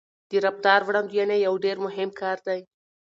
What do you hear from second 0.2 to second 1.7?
د رفتار وړاندوينه یو